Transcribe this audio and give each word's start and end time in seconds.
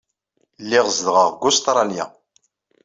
Lliɣ 0.63 0.85
zedɣeɣ 0.97 1.27
deg 1.31 1.43
Ustṛalya. 1.49 2.05